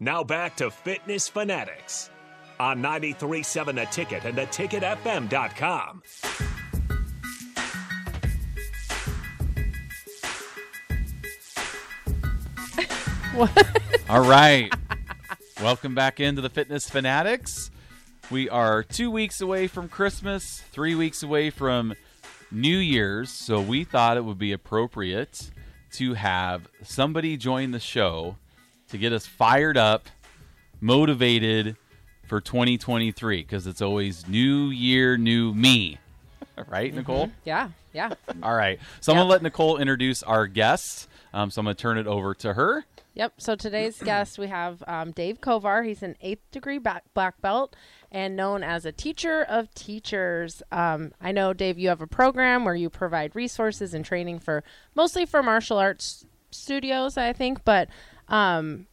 Now 0.00 0.22
back 0.22 0.56
to 0.58 0.70
Fitness 0.70 1.28
Fanatics 1.28 2.08
on 2.60 2.80
93.7 2.80 3.74
The 3.74 3.84
Ticket 3.86 4.24
and 4.24 4.38
theticketfm.com. 4.38 6.02
What? 13.34 13.80
All 14.08 14.28
right. 14.28 14.72
Welcome 15.60 15.96
back 15.96 16.20
into 16.20 16.42
the 16.42 16.48
Fitness 16.48 16.88
Fanatics. 16.88 17.72
We 18.30 18.48
are 18.48 18.84
two 18.84 19.10
weeks 19.10 19.40
away 19.40 19.66
from 19.66 19.88
Christmas, 19.88 20.62
three 20.70 20.94
weeks 20.94 21.24
away 21.24 21.50
from 21.50 21.96
New 22.52 22.78
Year's, 22.78 23.30
so 23.30 23.60
we 23.60 23.82
thought 23.82 24.16
it 24.16 24.24
would 24.24 24.38
be 24.38 24.52
appropriate 24.52 25.50
to 25.94 26.14
have 26.14 26.68
somebody 26.84 27.36
join 27.36 27.72
the 27.72 27.80
show 27.80 28.36
to 28.88 28.98
get 28.98 29.12
us 29.12 29.26
fired 29.26 29.76
up, 29.76 30.08
motivated 30.80 31.76
for 32.26 32.40
2023 32.40 33.42
because 33.42 33.66
it's 33.66 33.82
always 33.82 34.26
new 34.28 34.68
year, 34.70 35.16
new 35.16 35.54
me. 35.54 35.98
Right, 36.66 36.92
Nicole? 36.92 37.30
Yeah, 37.44 37.68
yeah. 37.92 38.14
All 38.42 38.52
right. 38.52 38.80
So 39.00 39.12
I'm 39.12 39.18
going 39.18 39.28
to 39.28 39.30
let 39.30 39.42
Nicole 39.42 39.78
introduce 39.78 40.24
our 40.24 40.48
guests. 40.48 41.06
Um, 41.32 41.52
so 41.52 41.60
I'm 41.60 41.66
going 41.66 41.76
to 41.76 41.80
turn 41.80 41.98
it 41.98 42.08
over 42.08 42.34
to 42.34 42.54
her. 42.54 42.84
Yep. 43.14 43.34
So 43.38 43.54
today's 43.54 44.02
guest, 44.04 44.40
we 44.40 44.48
have 44.48 44.82
um, 44.88 45.12
Dave 45.12 45.40
Kovar. 45.40 45.86
He's 45.86 46.02
an 46.02 46.16
eighth 46.20 46.50
degree 46.50 46.78
back, 46.78 47.04
black 47.14 47.40
belt 47.40 47.76
and 48.10 48.36
known 48.36 48.62
as 48.62 48.86
a 48.86 48.92
teacher 48.92 49.42
of 49.42 49.72
teachers. 49.74 50.62
Um, 50.72 51.12
I 51.20 51.32
know, 51.32 51.52
Dave, 51.52 51.78
you 51.78 51.88
have 51.88 52.00
a 52.00 52.06
program 52.06 52.64
where 52.64 52.74
you 52.74 52.88
provide 52.88 53.36
resources 53.36 53.94
and 53.94 54.04
training 54.04 54.38
for 54.38 54.64
mostly 54.94 55.26
for 55.26 55.42
martial 55.42 55.78
arts 55.78 56.24
studios, 56.50 57.16
I 57.16 57.32
think, 57.32 57.64
but 57.64 57.88
um, 58.28 58.86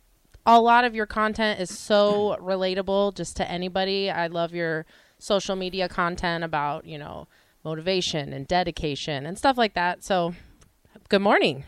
a 0.46 0.60
lot 0.62 0.86
of 0.86 0.94
your 0.96 1.06
content 1.06 1.60
is 1.60 1.78
so 1.78 2.38
relatable 2.40 3.16
just 3.16 3.36
to 3.38 3.50
anybody. 3.50 4.10
I 4.12 4.28
love 4.28 4.54
your 4.54 4.86
social 5.18 5.56
media 5.56 5.90
content 5.90 6.44
about, 6.44 6.86
you 6.86 6.98
know, 6.98 7.28
motivation 7.64 8.32
and 8.32 8.48
dedication 8.48 9.26
and 9.26 9.38
stuff 9.38 9.58
like 9.58 9.74
that. 9.74 10.04
So, 10.04 10.36
good 11.10 11.22
morning. 11.22 11.64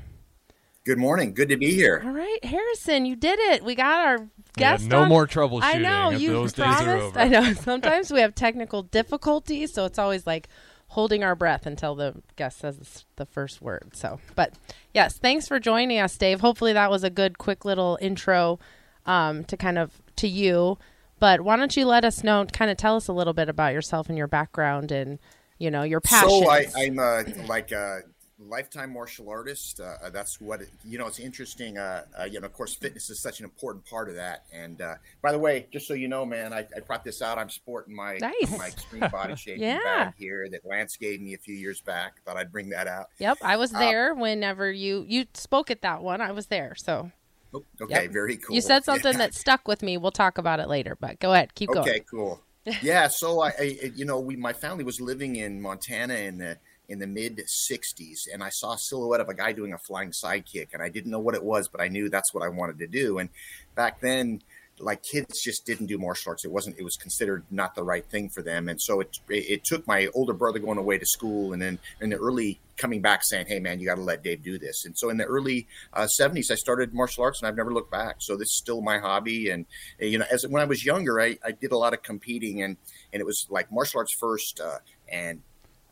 Good 0.85 0.99
morning. 0.99 1.33
Good 1.33 1.49
to 1.49 1.57
be 1.57 1.73
here. 1.73 2.01
All 2.05 2.11
right, 2.11 2.45
Harrison, 2.45 3.05
you 3.05 3.17
did 3.17 3.39
it. 3.39 3.61
We 3.63 3.75
got 3.75 4.05
our 4.05 4.29
guest. 4.55 4.83
Yeah, 4.83 4.89
no 4.89 5.02
on. 5.02 5.09
more 5.09 5.27
troubleshooting. 5.27 5.63
I 5.63 5.77
know 5.79 6.11
you 6.11 6.31
Those 6.31 6.53
promised. 6.53 6.79
days 6.79 6.87
are 6.87 6.97
over. 6.97 7.19
I 7.19 7.27
know. 7.27 7.53
Sometimes 7.61 8.09
we 8.09 8.21
have 8.21 8.33
technical 8.35 8.83
difficulties, 8.83 9.73
so 9.73 9.83
it's 9.83 9.99
always 9.99 10.25
like 10.25 10.47
holding 10.89 11.23
our 11.23 11.35
breath 11.35 11.66
until 11.66 11.95
the 11.95 12.16
guest 12.35 12.59
says 12.59 13.05
the 13.17 13.25
first 13.25 13.61
word. 13.61 13.91
So, 13.93 14.19
but 14.35 14.53
yes, 14.93 15.17
thanks 15.17 15.47
for 15.47 15.59
joining 15.59 15.99
us, 15.99 16.17
Dave. 16.17 16.41
Hopefully 16.41 16.73
that 16.73 16.89
was 16.89 17.03
a 17.03 17.09
good, 17.09 17.38
quick 17.38 17.66
little 17.66 17.97
intro 18.02 18.59
um, 19.05 19.43
to 19.45 19.58
kind 19.58 19.77
of 19.77 20.02
to 20.17 20.27
you. 20.27 20.77
But 21.19 21.41
why 21.41 21.58
don't 21.58 21.75
you 21.75 21.85
let 21.85 22.05
us 22.05 22.23
know, 22.23 22.45
kind 22.45 22.69
of 22.71 22.77
tell 22.77 22.95
us 22.95 23.08
a 23.08 23.13
little 23.13 23.33
bit 23.33 23.49
about 23.49 23.73
yourself 23.73 24.08
and 24.08 24.17
your 24.17 24.27
background 24.27 24.91
and 24.91 25.19
you 25.58 25.71
know 25.71 25.83
your 25.83 25.99
passion. 25.99 26.30
So 26.30 26.49
I, 26.49 26.67
I'm 26.77 26.99
uh, 26.99 27.23
like 27.47 27.71
a 27.71 28.02
lifetime 28.39 28.93
martial 28.93 29.30
artist. 29.30 29.80
Uh, 29.80 30.09
that's 30.09 30.39
what 30.39 30.61
it, 30.61 30.69
you 30.85 30.97
know. 30.97 31.07
It's 31.07 31.19
interesting. 31.19 31.77
Uh, 31.77 32.03
uh, 32.19 32.23
you 32.25 32.39
know, 32.39 32.45
of 32.45 32.53
course, 32.53 32.75
fitness 32.75 33.09
is 33.09 33.21
such 33.21 33.39
an 33.39 33.45
important 33.45 33.85
part 33.85 34.09
of 34.09 34.16
that. 34.16 34.43
And 34.53 34.81
uh, 34.81 34.95
by 35.21 35.31
the 35.31 35.39
way, 35.39 35.67
just 35.71 35.88
so 35.88 35.93
you 35.93 36.07
know, 36.07 36.25
man, 36.25 36.53
I, 36.53 36.59
I 36.75 36.80
brought 36.85 37.03
this 37.03 37.21
out. 37.21 37.38
I'm 37.38 37.49
sporting 37.49 37.95
my 37.95 38.17
Nice. 38.17 38.58
my 38.58 38.67
extreme 38.67 39.08
body 39.11 39.35
shape 39.38 39.59
Yeah. 39.59 39.80
bag 39.83 40.13
here 40.17 40.47
that 40.52 40.65
Lance 40.65 40.97
gave 40.97 41.21
me 41.21 41.33
a 41.33 41.38
few 41.38 41.55
years 41.55 41.81
back. 41.81 42.23
Thought 42.25 42.38
I'd 42.38 42.52
bring 42.52 42.69
that 42.69 42.88
out. 42.88 43.08
Yep, 43.19 43.38
I 43.41 43.58
was 43.58 43.73
Uh, 43.73 43.80
there 43.80 44.13
whenever 44.13 44.71
you 44.71 45.05
you 45.08 45.25
spoke 45.33 45.71
at 45.71 45.81
that 45.81 46.02
one. 46.03 46.21
I 46.21 46.31
was 46.31 46.47
there, 46.47 46.75
so 46.75 47.11
Oh, 47.53 47.63
Okay, 47.81 48.03
Yep. 48.03 48.11
very 48.11 48.35
cool. 48.38 48.53
you 48.55 48.61
said 48.61 48.83
something 48.83 49.13
Yeah. 49.13 49.19
that 49.19 49.33
stuck 49.33 49.69
with 49.69 49.81
me. 49.81 49.97
We'll 49.97 50.11
talk 50.11 50.38
about 50.38 50.59
it 50.59 50.67
later, 50.67 50.97
but 50.99 51.17
go 51.19 51.31
ahead, 51.33 51.55
keep 51.55 51.69
going. 51.69 51.88
Okay, 51.88 52.02
cool. 52.09 52.43
Yeah, 52.81 53.08
so 53.08 53.39
I, 53.41 53.47
I, 53.58 53.91
you 53.95 54.03
know, 54.03 54.19
we 54.19 54.35
my 54.35 54.52
family 54.52 54.83
was 54.83 54.99
living 54.99 55.38
in 55.38 55.61
Montana 55.61 56.15
in 56.15 56.38
the 56.39 56.58
in 56.89 56.99
the 56.99 57.07
mid 57.07 57.37
'60s, 57.37 58.27
and 58.31 58.43
I 58.43 58.49
saw 58.49 58.73
a 58.73 58.77
silhouette 58.77 59.21
of 59.21 59.30
a 59.30 59.33
guy 59.33 59.52
doing 59.52 59.73
a 59.73 59.77
flying 59.77 60.11
sidekick, 60.11 60.70
and 60.73 60.81
I 60.81 60.89
didn't 60.89 61.11
know 61.11 61.20
what 61.20 61.36
it 61.36 61.43
was, 61.43 61.67
but 61.67 61.81
I 61.81 61.87
knew 61.87 62.09
that's 62.09 62.33
what 62.33 62.43
I 62.43 62.49
wanted 62.49 62.80
to 62.80 62.87
do. 62.87 63.20
And 63.20 63.30
back 63.75 63.99
then, 63.99 64.42
like 64.80 65.03
kids 65.03 65.42
just 65.42 65.65
didn't 65.65 65.87
do 65.87 65.98
martial 65.98 66.31
arts. 66.31 66.45
It 66.45 66.52
wasn't. 66.52 66.77
It 66.77 66.83
was 66.83 66.95
considered 66.95 67.43
not 67.49 67.75
the 67.75 67.83
right 67.83 68.05
thing 68.05 68.30
for 68.30 68.42
them, 68.42 68.70
and 68.70 68.81
so 68.81 68.99
it 68.99 69.20
it, 69.30 69.64
took 69.64 69.87
my 69.87 70.08
older 70.14 70.33
brother 70.33 70.59
going 70.59 70.77
away 70.77 70.98
to 70.98 71.05
school, 71.05 71.53
and 71.53 71.61
then 71.61 71.80
in 72.02 72.09
the 72.09 72.17
early 72.17 72.59
coming 72.77 73.02
back 73.02 73.21
saying, 73.23 73.48
"Hey, 73.48 73.59
man, 73.59 73.80
you 73.80 73.87
got 73.87 73.95
to 73.95 74.02
let 74.02 74.23
Dave 74.23 74.43
do 74.43 74.58
this." 74.59 74.86
And 74.86 74.98
so 74.98 75.09
in 75.09 75.17
the 75.17 75.25
early 75.25 75.67
uh, 75.93 76.08
'70s, 76.19 76.52
I 76.52 76.55
started 76.55 76.93
martial 76.93 77.23
arts, 77.23 77.42
and 77.42 77.48
I've 77.48 77.55
never 77.55 77.73
looked 77.73 77.92
back. 77.92 78.17
So 78.19 78.36
this 78.36 78.49
is 78.49 78.58
still 78.58 78.81
my 78.81 78.99
hobby, 78.99 79.49
and 79.49 79.65
you 79.99 80.19
know, 80.19 80.25
as 80.31 80.45
when 80.48 80.61
I 80.61 80.65
was 80.65 80.86
younger, 80.86 81.19
I, 81.19 81.37
I 81.43 81.52
did 81.52 81.71
a 81.71 81.77
lot 81.77 81.93
of 81.93 82.04
competing, 82.04 82.61
and 82.61 82.77
and 83.11 83.19
it 83.19 83.25
was 83.25 83.48
like 83.49 83.71
martial 83.71 83.99
arts 83.99 84.14
first, 84.14 84.61
uh, 84.61 84.77
and 85.11 85.42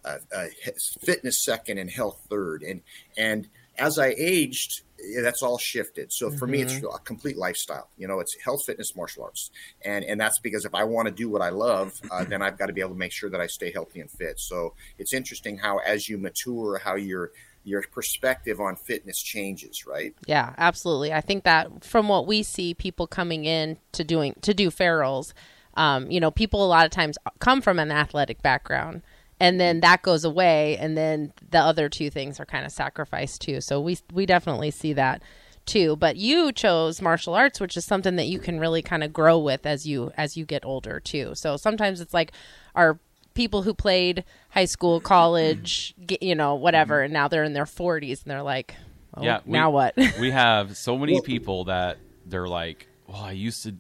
uh, 0.06 0.18
uh, 0.36 0.46
fitness 1.04 1.44
second, 1.44 1.78
and 1.78 1.90
health 1.90 2.22
third, 2.30 2.64
and 2.64 2.82
and 3.18 3.48
as 3.78 4.00
I 4.00 4.14
aged, 4.18 4.82
that's 5.22 5.44
all 5.44 5.58
shifted. 5.58 6.12
So 6.14 6.32
for 6.32 6.48
me, 6.48 6.62
it's 6.62 6.78
a 6.78 7.00
complete 7.00 7.38
lifestyle. 7.38 7.90
You 7.98 8.08
know, 8.08 8.20
it's 8.20 8.36
health, 8.44 8.66
fitness, 8.66 8.96
martial 8.96 9.24
arts, 9.24 9.52
and 9.84 10.06
and 10.06 10.20
that's 10.20 10.40
because 10.40 10.66
if 10.66 10.74
I 10.74 10.84
want 10.84 11.08
to 11.08 11.14
do 11.14 11.30
what 11.30 11.42
I 11.42 11.50
love, 11.50 11.94
uh, 12.12 12.24
then 12.24 12.42
I've 12.42 12.58
got 12.58 12.68
to 12.68 12.74
be 12.74 12.82
able 12.82 12.92
to 12.92 12.98
make 12.98 13.12
sure 13.12 13.30
that 13.30 13.42
I 13.42 13.48
stay 13.48 13.72
healthy 13.72 14.00
and 14.00 14.10
fit. 14.10 14.40
So 14.40 14.74
it's 14.98 15.14
interesting 15.14 15.58
how 15.58 15.80
as 15.80 16.08
you 16.08 16.18
mature, 16.18 16.78
how 16.78 16.96
your 16.96 17.32
your 17.66 17.84
perspective 17.92 18.62
on 18.62 18.76
fitness 18.76 19.22
changes, 19.22 19.86
right? 19.86 20.14
Yeah, 20.28 20.54
absolutely. 20.58 21.12
I 21.12 21.22
think 21.22 21.44
that 21.44 21.84
from 21.84 22.08
what 22.08 22.28
we 22.28 22.44
see, 22.44 22.74
people 22.74 23.08
coming 23.08 23.46
in 23.46 23.78
to 23.94 24.04
doing 24.04 24.36
to 24.42 24.54
do 24.54 24.70
Farrell's, 24.70 25.34
um, 25.76 26.10
you 26.10 26.20
know, 26.20 26.32
people 26.32 26.64
a 26.64 26.68
lot 26.68 26.86
of 26.86 26.92
times 26.92 27.18
come 27.40 27.62
from 27.62 27.80
an 27.80 27.92
athletic 27.92 28.42
background, 28.42 29.02
and 29.40 29.60
then 29.60 29.82
that 29.82 30.02
goes 30.02 30.24
away, 30.24 30.78
and 30.78 30.98
then 30.98 31.34
the 31.50 31.60
other 31.60 31.90
two 31.90 32.10
things 32.10 32.40
are 32.40 32.46
kind 32.46 32.66
of 32.66 32.72
sacrificed 32.72 33.42
too. 33.42 33.62
So 33.62 33.80
we 33.82 33.98
we 34.14 34.26
definitely 34.26 34.72
see 34.72 34.94
that 34.94 35.22
too. 35.66 35.96
But 35.96 36.16
you 36.16 36.52
chose 36.52 37.02
martial 37.02 37.34
arts, 37.34 37.60
which 37.60 37.76
is 37.76 37.86
something 37.86 38.16
that 38.16 38.26
you 38.26 38.40
can 38.40 38.60
really 38.60 38.82
kind 38.82 39.04
of 39.04 39.12
grow 39.12 39.38
with 39.38 39.66
as 39.66 39.86
you 39.86 40.12
as 40.18 40.38
you 40.38 40.46
get 40.46 40.66
older 40.66 41.00
too. 41.00 41.34
So 41.36 41.58
sometimes 41.58 42.02
it's 42.02 42.14
like 42.14 42.32
our 42.76 43.00
people 43.34 43.64
who 43.64 43.74
played 43.74 44.24
high 44.50 44.66
school, 44.66 45.02
college, 45.02 45.94
mm-hmm. 45.94 46.06
get, 46.06 46.24
you 46.24 46.36
know, 46.36 46.56
whatever, 46.56 46.96
mm-hmm. 46.96 47.06
and 47.06 47.14
now 47.14 47.28
they're 47.28 47.44
in 47.44 47.54
their 47.54 47.66
40s 47.66 48.24
and 48.24 48.32
they're 48.32 48.42
like, 48.42 48.76
oh, 49.14 49.24
Yeah, 49.24 49.42
we- 49.46 49.54
now 49.54 49.70
what? 49.70 49.94
we 50.20 50.32
have 50.32 50.78
so 50.78 50.98
many 50.98 51.22
people 51.22 51.66
that 51.66 51.98
they're 52.26 52.48
like, 52.48 52.88
"Well, 53.08 53.22
I 53.22 53.32
used 53.32 53.64
to, 53.64 53.76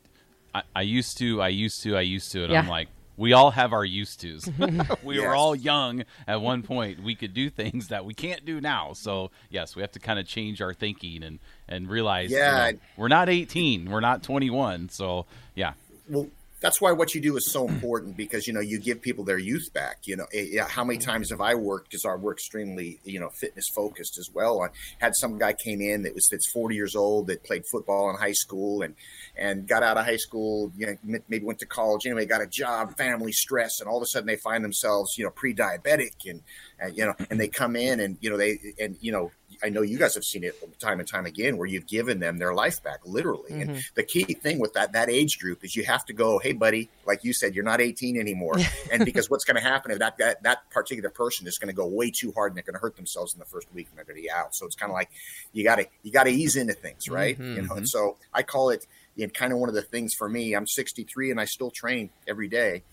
I, 0.53 0.63
I 0.75 0.81
used 0.81 1.17
to, 1.17 1.41
I 1.41 1.47
used 1.47 1.81
to, 1.83 1.97
I 1.97 2.01
used 2.01 2.31
to," 2.33 2.43
and 2.43 2.55
I'm 2.55 2.67
like, 2.67 2.89
"We 3.17 3.33
all 3.33 3.51
have 3.51 3.73
our 3.73 3.85
used 3.85 4.21
tos. 4.21 4.49
we 5.03 5.19
were 5.19 5.35
all 5.35 5.55
young 5.55 6.03
at 6.27 6.41
one 6.41 6.63
point. 6.63 7.01
We 7.03 7.15
could 7.15 7.33
do 7.33 7.49
things 7.49 7.87
that 7.89 8.05
we 8.05 8.13
can't 8.13 8.45
do 8.45 8.59
now. 8.61 8.93
So 8.93 9.31
yes, 9.49 9.75
we 9.75 9.81
have 9.81 9.91
to 9.93 9.99
kind 9.99 10.19
of 10.19 10.27
change 10.27 10.61
our 10.61 10.73
thinking 10.73 11.23
and 11.23 11.39
and 11.67 11.89
realize, 11.89 12.31
you 12.31 12.37
Yeah. 12.37 12.71
know, 12.71 12.77
we're 12.97 13.07
not 13.07 13.27
18, 13.29 13.89
we're 13.89 13.99
not 14.01 14.21
21. 14.23 14.89
So 14.89 15.25
yeah, 15.55 15.73
well 16.09 16.27
that's 16.59 16.81
why 16.81 16.91
what 16.91 17.13
you 17.13 17.21
do 17.21 17.37
is 17.37 17.51
so 17.51 17.67
important 17.67 18.17
because 18.17 18.47
you 18.47 18.53
know 18.53 18.59
you 18.59 18.79
give 18.79 19.01
people 19.01 19.23
their 19.23 19.37
youth 19.37 19.73
back 19.73 19.99
you 20.05 20.15
know. 20.15 20.25
Eh, 20.33 20.47
yeah 20.49 20.67
how 20.67 20.83
many 20.83 20.99
times 20.99 21.29
have 21.29 21.41
i 21.41 21.53
worked 21.55 21.89
because 21.89 22.05
our 22.05 22.17
we're 22.17 22.33
extremely 22.33 22.99
you 23.03 23.19
know 23.19 23.29
fitness 23.29 23.69
focused 23.69 24.17
as 24.17 24.29
well. 24.33 24.61
I 24.61 24.69
had 24.99 25.15
some 25.15 25.37
guy 25.37 25.53
came 25.53 25.81
in 25.81 26.03
that 26.03 26.15
was 26.15 26.27
that's 26.29 26.49
40 26.51 26.75
years 26.75 26.95
old 26.95 27.27
that 27.27 27.43
played 27.43 27.63
football 27.71 28.09
in 28.09 28.15
high 28.15 28.33
school 28.33 28.81
and 28.81 28.95
and 29.37 29.67
got 29.67 29.83
out 29.83 29.97
of 29.97 30.05
high 30.05 30.17
school 30.17 30.71
you 30.75 30.87
know 30.87 31.19
maybe 31.29 31.45
went 31.45 31.59
to 31.59 31.65
college 31.65 32.05
anyway 32.05 32.25
got 32.25 32.41
a 32.41 32.47
job 32.47 32.97
family 32.97 33.31
stress 33.31 33.79
and 33.79 33.89
all 33.89 33.97
of 33.97 34.03
a 34.03 34.07
sudden 34.07 34.27
they 34.27 34.37
find 34.37 34.63
themselves 34.63 35.17
you 35.17 35.23
know 35.23 35.31
pre-diabetic 35.31 36.13
and, 36.25 36.41
and 36.79 36.97
you 36.97 37.05
know 37.05 37.13
and 37.29 37.39
they 37.39 37.47
come 37.47 37.75
in 37.75 37.99
and 37.99 38.17
you 38.21 38.29
know 38.29 38.37
they 38.37 38.57
and 38.79 38.97
you 39.01 39.11
know 39.11 39.31
I 39.65 39.69
know 39.69 39.81
you 39.81 39.97
guys 39.97 40.13
have 40.13 40.23
seen 40.23 40.43
it 40.43 40.53
time 40.79 40.99
and 40.99 41.09
time 41.09 41.25
again 41.25 41.57
where 41.57 41.65
you've 41.65 41.87
given 41.87 42.19
them 42.19 42.37
their 42.37 42.53
life 42.53 42.83
back, 42.83 42.99
literally. 43.03 43.51
And 43.51 43.71
mm-hmm. 43.71 43.79
the 43.95 44.03
key 44.03 44.23
thing 44.25 44.59
with 44.59 44.73
that 44.73 44.93
that 44.93 45.09
age 45.09 45.39
group 45.39 45.65
is 45.65 45.75
you 45.75 45.83
have 45.85 46.05
to 46.05 46.13
go, 46.13 46.37
hey, 46.37 46.53
buddy, 46.53 46.87
like 47.07 47.23
you 47.23 47.33
said, 47.33 47.55
you're 47.55 47.65
not 47.65 47.81
18 47.81 48.15
anymore. 48.15 48.57
and 48.91 49.03
because 49.03 49.27
what's 49.27 49.43
going 49.43 49.55
to 49.55 49.63
happen 49.63 49.89
is 49.89 49.97
that, 49.97 50.19
that 50.19 50.43
that 50.43 50.69
particular 50.69 51.09
person 51.09 51.47
is 51.47 51.57
going 51.57 51.69
to 51.69 51.73
go 51.75 51.87
way 51.87 52.11
too 52.11 52.31
hard 52.33 52.51
and 52.51 52.57
they're 52.57 52.63
going 52.63 52.75
to 52.75 52.79
hurt 52.79 52.95
themselves 52.95 53.33
in 53.33 53.39
the 53.39 53.45
first 53.45 53.67
week 53.73 53.87
and 53.89 53.97
they're 53.97 54.05
going 54.05 54.17
to 54.17 54.21
be 54.21 54.29
out. 54.29 54.53
So 54.53 54.67
it's 54.67 54.75
kind 54.75 54.91
of 54.91 54.93
like 54.93 55.09
you 55.51 55.63
got 55.63 55.77
to 55.77 55.87
you 56.03 56.11
got 56.11 56.25
to 56.25 56.31
ease 56.31 56.55
into 56.55 56.73
things, 56.73 57.09
right? 57.09 57.35
Mm-hmm, 57.35 57.55
you 57.55 57.61
know. 57.63 57.73
And 57.73 57.85
mm-hmm. 57.85 57.85
so 57.85 58.17
I 58.31 58.43
call 58.43 58.69
it 58.69 58.85
you 59.15 59.25
know, 59.25 59.31
kind 59.31 59.51
of 59.51 59.57
one 59.57 59.69
of 59.69 59.75
the 59.75 59.81
things 59.81 60.13
for 60.13 60.29
me. 60.29 60.53
I'm 60.53 60.67
63 60.67 61.31
and 61.31 61.39
I 61.39 61.45
still 61.45 61.71
train 61.71 62.11
every 62.27 62.49
day 62.49 62.83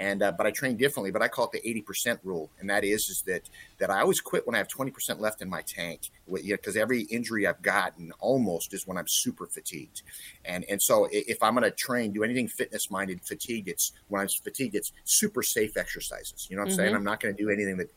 and 0.00 0.22
uh, 0.22 0.32
but 0.32 0.46
I 0.46 0.50
train 0.50 0.76
differently. 0.76 1.10
But 1.10 1.20
I 1.20 1.28
call 1.28 1.50
it 1.52 1.62
the 1.62 1.82
80% 1.82 2.18
rule, 2.24 2.50
and 2.58 2.68
that 2.70 2.84
is 2.84 3.08
is 3.10 3.22
that 3.26 3.42
that 3.78 3.90
I 3.90 4.00
always 4.00 4.20
quit 4.20 4.46
when 4.46 4.54
I 4.54 4.58
have 4.58 4.68
20% 4.68 5.20
left 5.20 5.42
in 5.42 5.48
my 5.48 5.60
tank. 5.62 6.10
Because 6.26 6.44
you 6.74 6.80
know, 6.80 6.82
every 6.82 7.02
injury 7.02 7.46
I've 7.46 7.60
gotten 7.60 8.10
almost 8.18 8.72
is 8.72 8.86
when 8.86 8.96
I'm 8.96 9.06
super 9.06 9.46
fatigued, 9.46 10.02
and 10.44 10.64
and 10.70 10.80
so 10.80 11.06
if 11.12 11.42
I'm 11.42 11.54
going 11.54 11.64
to 11.64 11.70
train, 11.70 12.12
do 12.12 12.24
anything 12.24 12.48
fitness 12.48 12.90
minded, 12.90 13.20
fatigue, 13.22 13.68
it's 13.68 13.92
when 14.08 14.22
I'm 14.22 14.28
fatigued, 14.28 14.74
it's 14.74 14.92
super 15.04 15.42
safe 15.42 15.76
exercises. 15.76 16.48
You 16.50 16.56
know 16.56 16.62
what 16.62 16.70
I'm 16.70 16.76
saying? 16.76 16.94
I'm 16.94 17.04
not 17.04 17.20
going 17.20 17.36
to 17.36 17.42
do 17.42 17.50
anything 17.50 17.76
that 17.76 17.90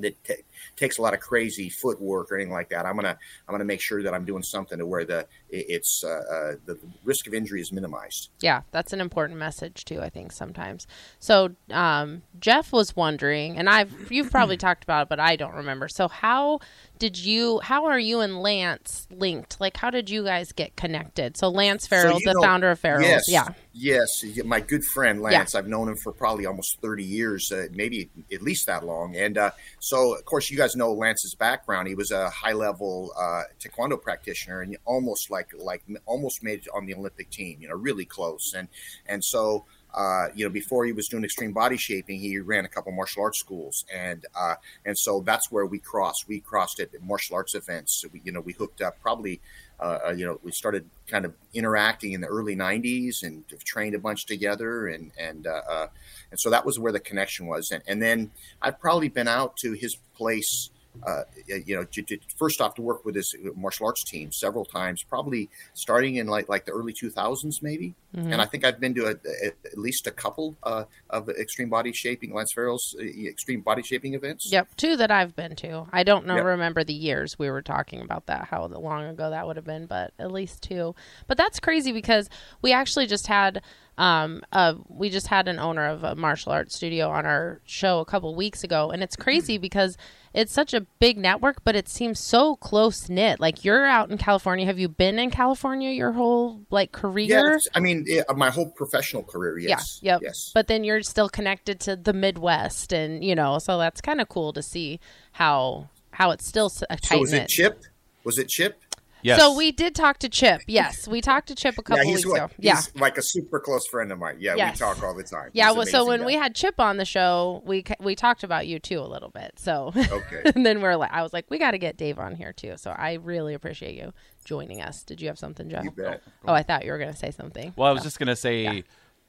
that 0.00 0.22
t- 0.24 0.34
takes 0.76 0.98
a 0.98 1.02
lot 1.02 1.14
of 1.14 1.20
crazy 1.20 1.68
footwork 1.68 2.30
or 2.30 2.36
anything 2.36 2.52
like 2.52 2.68
that. 2.70 2.86
I'm 2.86 2.96
gonna 2.96 3.16
I'm 3.46 3.52
gonna 3.52 3.64
make 3.64 3.80
sure 3.80 4.02
that 4.02 4.14
I'm 4.14 4.24
doing 4.24 4.42
something 4.42 4.78
to 4.78 4.86
where 4.86 5.04
the 5.04 5.26
it's 5.50 6.04
uh, 6.04 6.08
uh, 6.08 6.52
the 6.66 6.78
risk 7.04 7.26
of 7.26 7.34
injury 7.34 7.60
is 7.60 7.72
minimized. 7.72 8.30
Yeah, 8.40 8.62
that's 8.70 8.92
an 8.92 9.00
important 9.00 9.38
message 9.38 9.84
too. 9.84 10.00
I 10.00 10.08
think 10.08 10.32
sometimes. 10.32 10.86
So 11.18 11.54
um, 11.70 12.22
Jeff 12.40 12.72
was 12.72 12.94
wondering, 12.96 13.56
and 13.56 13.68
I've 13.68 14.10
you've 14.10 14.30
probably 14.30 14.56
talked 14.58 14.84
about 14.84 15.02
it, 15.02 15.08
but 15.08 15.20
I 15.20 15.36
don't 15.36 15.54
remember. 15.54 15.88
So 15.88 16.08
how 16.08 16.60
did 16.98 17.18
you? 17.18 17.60
How 17.60 17.86
are 17.86 17.98
you 17.98 18.20
and 18.20 18.42
Lance 18.42 19.06
linked? 19.10 19.60
Like, 19.60 19.76
how 19.76 19.90
did 19.90 20.10
you 20.10 20.24
guys 20.24 20.52
get 20.52 20.76
connected? 20.76 21.36
So 21.36 21.48
Lance 21.48 21.86
Farrell, 21.86 22.18
so 22.18 22.24
the 22.24 22.34
know, 22.34 22.42
founder 22.42 22.70
of 22.70 22.78
Farrell's, 22.78 23.06
yes, 23.06 23.24
yeah, 23.28 23.48
yes, 23.72 24.24
my 24.44 24.60
good 24.60 24.84
friend 24.84 25.20
Lance. 25.20 25.54
Yeah. 25.54 25.60
I've 25.60 25.68
known 25.68 25.88
him 25.88 25.96
for 25.96 26.12
probably 26.12 26.46
almost 26.46 26.80
thirty 26.80 27.04
years, 27.04 27.50
uh, 27.52 27.66
maybe 27.72 28.10
at 28.32 28.42
least 28.42 28.66
that 28.66 28.84
long. 28.84 29.16
And 29.16 29.38
uh, 29.38 29.50
so, 29.80 30.16
of 30.16 30.24
course, 30.24 30.50
you 30.50 30.56
guys 30.56 30.76
know 30.76 30.92
Lance's 30.92 31.34
background. 31.34 31.88
He 31.88 31.94
was 31.94 32.10
a 32.10 32.28
high 32.30 32.52
level 32.52 33.12
uh, 33.18 33.42
taekwondo 33.60 34.00
practitioner, 34.00 34.60
and 34.60 34.76
almost 34.84 35.30
like 35.30 35.48
like 35.56 35.82
almost 36.06 36.42
made 36.42 36.60
it 36.60 36.68
on 36.74 36.86
the 36.86 36.94
Olympic 36.94 37.30
team. 37.30 37.58
You 37.60 37.68
know, 37.68 37.74
really 37.74 38.04
close. 38.04 38.54
And 38.56 38.68
and 39.06 39.24
so 39.24 39.64
uh, 39.94 40.28
you 40.34 40.44
know, 40.44 40.50
before 40.50 40.84
he 40.84 40.92
was 40.92 41.08
doing 41.08 41.24
extreme 41.24 41.52
body 41.52 41.76
shaping, 41.76 42.20
he 42.20 42.38
ran 42.38 42.64
a 42.64 42.68
couple 42.68 42.92
martial 42.92 43.22
arts 43.22 43.38
schools, 43.38 43.84
and 43.92 44.26
uh, 44.34 44.54
and 44.84 44.96
so 44.98 45.20
that's 45.20 45.50
where 45.50 45.66
we 45.66 45.78
crossed. 45.78 46.28
We 46.28 46.40
crossed 46.40 46.78
at 46.80 46.90
martial 47.02 47.36
arts 47.36 47.54
events. 47.54 48.00
So 48.00 48.08
we, 48.12 48.20
you 48.22 48.32
know, 48.32 48.40
we 48.40 48.52
hooked 48.52 48.82
up. 48.82 49.00
Probably, 49.00 49.40
uh, 49.80 49.98
uh 50.08 50.10
you 50.10 50.26
know, 50.26 50.38
we 50.42 50.52
started 50.52 50.88
kind 51.06 51.24
of 51.24 51.34
interacting 51.54 52.12
in 52.12 52.20
the 52.20 52.26
early 52.26 52.54
'90s, 52.54 53.22
and 53.22 53.44
trained 53.64 53.94
a 53.94 53.98
bunch 53.98 54.26
together, 54.26 54.88
and 54.88 55.10
and 55.18 55.46
uh, 55.46 55.62
uh, 55.68 55.86
and 56.30 56.38
so 56.38 56.50
that 56.50 56.66
was 56.66 56.78
where 56.78 56.92
the 56.92 57.00
connection 57.00 57.46
was. 57.46 57.70
And, 57.70 57.82
and 57.86 58.02
then 58.02 58.30
I've 58.60 58.78
probably 58.78 59.08
been 59.08 59.28
out 59.28 59.56
to 59.58 59.72
his 59.72 59.96
place 60.14 60.70
uh, 61.06 61.22
you 61.46 61.76
know, 61.76 61.84
to, 61.84 62.02
to, 62.02 62.18
first 62.36 62.60
off 62.60 62.74
to 62.74 62.82
work 62.82 63.04
with 63.04 63.14
his 63.14 63.34
martial 63.54 63.86
arts 63.86 64.04
team 64.04 64.32
several 64.32 64.64
times, 64.64 65.02
probably 65.02 65.48
starting 65.74 66.16
in 66.16 66.26
like 66.26 66.48
like 66.48 66.64
the 66.66 66.72
early 66.72 66.92
2000s, 66.92 67.62
maybe. 67.62 67.94
Mm-hmm. 68.16 68.32
And 68.32 68.40
I 68.40 68.46
think 68.46 68.64
I've 68.64 68.80
been 68.80 68.94
to 68.94 69.06
a, 69.06 69.10
a, 69.10 69.46
at 69.66 69.76
least 69.78 70.06
a 70.06 70.10
couple 70.10 70.56
uh, 70.62 70.84
of 71.10 71.28
extreme 71.28 71.68
body 71.68 71.92
shaping, 71.92 72.32
Lance 72.32 72.52
Farrell's 72.52 72.96
uh, 72.98 73.04
extreme 73.04 73.60
body 73.60 73.82
shaping 73.82 74.14
events. 74.14 74.50
Yep, 74.50 74.76
two 74.76 74.96
that 74.96 75.10
I've 75.10 75.36
been 75.36 75.54
to. 75.56 75.86
I 75.92 76.04
don't 76.04 76.26
know, 76.26 76.36
yep. 76.36 76.44
remember 76.44 76.84
the 76.84 76.94
years 76.94 77.38
we 77.38 77.50
were 77.50 77.62
talking 77.62 78.00
about 78.00 78.26
that, 78.26 78.44
how 78.44 78.66
long 78.66 79.04
ago 79.04 79.30
that 79.30 79.46
would 79.46 79.56
have 79.56 79.66
been, 79.66 79.86
but 79.86 80.12
at 80.18 80.32
least 80.32 80.62
two. 80.62 80.94
But 81.26 81.36
that's 81.36 81.60
crazy 81.60 81.92
because 81.92 82.30
we 82.62 82.72
actually 82.72 83.06
just 83.06 83.26
had 83.26 83.62
um, 83.98 84.42
uh, 84.52 84.74
we 84.88 85.10
just 85.10 85.26
had 85.26 85.48
an 85.48 85.58
owner 85.58 85.86
of 85.88 86.04
a 86.04 86.14
martial 86.14 86.52
arts 86.52 86.76
studio 86.76 87.08
on 87.08 87.26
our 87.26 87.60
show 87.64 87.98
a 87.98 88.04
couple 88.04 88.34
weeks 88.34 88.62
ago, 88.62 88.90
and 88.90 89.02
it's 89.02 89.16
crazy 89.16 89.56
mm-hmm. 89.56 89.62
because 89.62 89.96
it's 90.34 90.52
such 90.52 90.74
a 90.74 90.82
big 91.00 91.18
network, 91.18 91.64
but 91.64 91.74
it 91.74 91.88
seems 91.88 92.18
so 92.18 92.56
close 92.56 93.08
knit. 93.08 93.40
Like 93.40 93.64
you're 93.64 93.86
out 93.86 94.10
in 94.10 94.18
California. 94.18 94.66
Have 94.66 94.78
you 94.78 94.88
been 94.88 95.18
in 95.18 95.30
California 95.30 95.90
your 95.90 96.12
whole 96.12 96.60
like 96.70 96.92
career? 96.92 97.54
Yeah, 97.54 97.70
I 97.74 97.80
mean, 97.80 98.04
yeah, 98.06 98.22
my 98.36 98.50
whole 98.50 98.70
professional 98.70 99.22
career. 99.22 99.58
Yes. 99.58 100.00
Yeah. 100.02 100.14
Yep. 100.14 100.22
Yes. 100.22 100.50
But 100.54 100.68
then 100.68 100.84
you're 100.84 101.02
still 101.02 101.28
connected 101.28 101.80
to 101.80 101.96
the 101.96 102.12
Midwest, 102.12 102.92
and 102.92 103.24
you 103.24 103.34
know, 103.34 103.58
so 103.58 103.78
that's 103.78 104.00
kind 104.00 104.20
of 104.20 104.28
cool 104.28 104.52
to 104.52 104.62
see 104.62 105.00
how 105.32 105.88
how 106.12 106.30
it's 106.30 106.46
still 106.46 106.72
a 106.90 106.96
tight. 106.96 107.16
So 107.16 107.20
was 107.20 107.32
it 107.32 107.48
Chip? 107.48 107.84
Was 108.24 108.38
it 108.38 108.48
Chip? 108.48 108.82
Yes. 109.22 109.40
So 109.40 109.56
we 109.56 109.72
did 109.72 109.94
talk 109.94 110.18
to 110.18 110.28
Chip. 110.28 110.62
Yes, 110.66 111.08
we 111.08 111.20
talked 111.20 111.48
to 111.48 111.54
Chip 111.54 111.76
a 111.78 111.82
couple 111.82 112.04
yeah, 112.04 112.14
weeks 112.14 112.26
what, 112.26 112.36
ago. 112.36 112.50
Yeah, 112.58 112.80
like 112.94 113.18
a 113.18 113.22
super 113.22 113.60
close 113.60 113.86
friend 113.86 114.12
of 114.12 114.18
mine. 114.18 114.36
Yeah, 114.38 114.54
yes. 114.54 114.74
we 114.74 114.86
talk 114.86 115.02
all 115.02 115.14
the 115.14 115.22
time. 115.22 115.50
Yeah, 115.52 115.72
well, 115.72 115.86
so 115.86 116.06
when 116.06 116.20
guy. 116.20 116.26
we 116.26 116.34
had 116.34 116.54
Chip 116.54 116.78
on 116.78 116.96
the 116.96 117.04
show, 117.04 117.62
we 117.66 117.84
we 118.00 118.14
talked 118.14 118.44
about 118.44 118.66
you 118.66 118.78
too 118.78 119.00
a 119.00 119.06
little 119.06 119.30
bit. 119.30 119.52
So 119.56 119.92
okay, 119.96 120.42
and 120.54 120.64
then 120.64 120.80
we're 120.80 120.96
like, 120.96 121.12
I 121.12 121.22
was 121.22 121.32
like, 121.32 121.46
we 121.50 121.58
got 121.58 121.72
to 121.72 121.78
get 121.78 121.96
Dave 121.96 122.18
on 122.18 122.34
here 122.34 122.52
too. 122.52 122.74
So 122.76 122.90
I 122.90 123.14
really 123.14 123.54
appreciate 123.54 123.96
you 123.96 124.12
joining 124.44 124.80
us. 124.80 125.02
Did 125.02 125.20
you 125.20 125.28
have 125.28 125.38
something, 125.38 125.68
Jeff? 125.68 125.84
You 125.84 125.90
bet. 125.90 126.22
Oh, 126.46 126.52
I 126.52 126.62
thought 126.62 126.84
you 126.84 126.92
were 126.92 126.98
going 126.98 127.12
to 127.12 127.18
say 127.18 127.30
something. 127.30 127.72
Well, 127.76 127.88
I 127.88 127.92
was 127.92 128.02
just 128.02 128.18
going 128.18 128.28
to 128.28 128.36
say. 128.36 128.62
Yeah. 128.62 128.80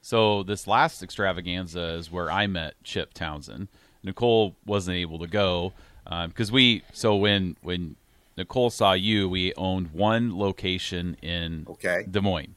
So 0.01 0.43
this 0.43 0.65
last 0.65 1.03
extravaganza 1.03 1.95
is 1.95 2.09
where 2.09 2.31
I 2.31 2.47
met 2.47 2.75
Chip 2.83 3.13
Townsend. 3.13 3.67
Nicole 4.01 4.55
wasn't 4.65 4.95
able 4.95 5.19
to 5.19 5.27
go 5.27 5.73
because 6.05 6.49
um, 6.49 6.53
we. 6.53 6.83
So 6.93 7.15
when 7.15 7.57
when 7.61 7.95
Nicole 8.39 8.69
saw 8.69 8.93
you, 8.93 9.27
we 9.27 9.53
owned 9.55 9.91
one 9.91 10.37
location 10.37 11.17
in 11.21 11.67
okay. 11.69 12.05
Des 12.09 12.21
Moines. 12.21 12.55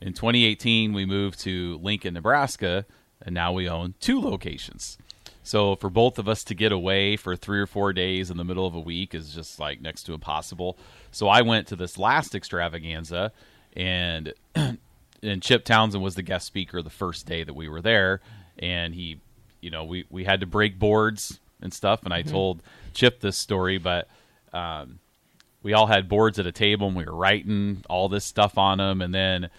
In 0.00 0.12
2018, 0.12 0.92
we 0.92 1.04
moved 1.04 1.40
to 1.40 1.78
Lincoln, 1.82 2.14
Nebraska, 2.14 2.86
and 3.20 3.34
now 3.34 3.52
we 3.52 3.68
own 3.68 3.94
two 3.98 4.20
locations. 4.20 4.96
So 5.42 5.74
for 5.74 5.90
both 5.90 6.20
of 6.20 6.28
us 6.28 6.44
to 6.44 6.54
get 6.54 6.70
away 6.70 7.16
for 7.16 7.34
three 7.34 7.58
or 7.58 7.66
four 7.66 7.92
days 7.92 8.30
in 8.30 8.36
the 8.36 8.44
middle 8.44 8.64
of 8.64 8.76
a 8.76 8.80
week 8.80 9.12
is 9.12 9.34
just 9.34 9.58
like 9.58 9.80
next 9.80 10.04
to 10.04 10.14
impossible. 10.14 10.78
So 11.10 11.26
I 11.26 11.42
went 11.42 11.66
to 11.68 11.76
this 11.76 11.98
last 11.98 12.36
extravaganza, 12.36 13.32
and 13.74 14.34
and 14.54 15.42
Chip 15.42 15.64
Townsend 15.64 16.02
was 16.02 16.14
the 16.14 16.22
guest 16.22 16.46
speaker 16.46 16.80
the 16.80 16.90
first 16.90 17.26
day 17.26 17.42
that 17.42 17.54
we 17.54 17.68
were 17.68 17.82
there, 17.82 18.20
and 18.56 18.94
he, 18.94 19.20
you 19.60 19.70
know, 19.70 19.82
we 19.84 20.04
we 20.10 20.22
had 20.22 20.40
to 20.40 20.46
break 20.46 20.78
boards 20.78 21.40
and 21.60 21.74
stuff, 21.74 22.04
and 22.04 22.14
I 22.14 22.22
mm-hmm. 22.22 22.30
told 22.30 22.62
Chip 22.94 23.20
this 23.20 23.36
story, 23.36 23.78
but 23.78 24.06
um, 24.52 25.00
we 25.68 25.74
all 25.74 25.86
had 25.86 26.08
boards 26.08 26.38
at 26.38 26.46
a 26.46 26.50
table 26.50 26.86
and 26.86 26.96
we 26.96 27.04
were 27.04 27.14
writing 27.14 27.84
all 27.90 28.08
this 28.08 28.24
stuff 28.24 28.56
on 28.56 28.78
them 28.78 29.02
and 29.02 29.14
then 29.14 29.50